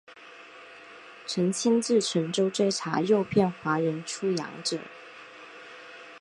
[1.27, 4.79] 曾亲自乘舟追查诱骗华人出洋者。